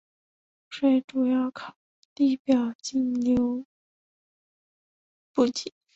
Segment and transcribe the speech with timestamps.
[0.01, 0.07] 湖
[0.71, 1.75] 水主要靠
[2.15, 3.63] 地表径流
[5.31, 5.71] 补给。